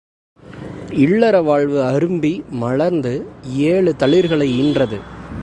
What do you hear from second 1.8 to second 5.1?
அரும்பி மலர்ந்து ஏழு தளிர்களை ஈன்றது.